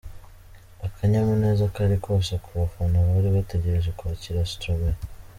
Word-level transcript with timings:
Akanyamuneza 0.87 1.65
kari 1.75 1.97
kose 2.05 2.33
ku 2.43 2.49
bafana 2.59 2.97
bari 3.09 3.29
bategereje 3.35 3.89
kwakira 3.97 4.39
Stromae. 4.51 4.99